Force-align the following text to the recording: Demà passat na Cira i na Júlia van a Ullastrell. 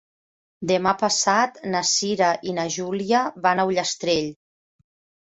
Demà 0.71 0.93
passat 1.01 1.61
na 1.77 1.83
Cira 1.91 2.31
i 2.51 2.57
na 2.59 2.67
Júlia 2.79 3.23
van 3.47 3.65
a 3.67 3.71
Ullastrell. 3.75 4.37